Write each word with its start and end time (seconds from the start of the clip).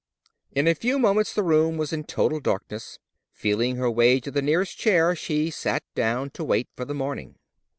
In 0.51 0.67
a 0.67 0.73
few 0.73 0.97
moments 0.97 1.31
the 1.31 1.43
room 1.43 1.77
was 1.77 1.93
in 1.93 2.05
total 2.05 2.39
darkness. 2.39 2.97
Feeling 3.33 3.75
her 3.75 3.91
way 3.91 4.19
to 4.21 4.31
the 4.31 4.41
nearest 4.41 4.75
chair, 4.79 5.15
she 5.15 5.51
sat 5.51 5.83
down 5.93 6.31
to 6.31 6.43
wait 6.43 6.67
for 6.75 6.85
the 6.85 6.95
morning. 6.95 7.35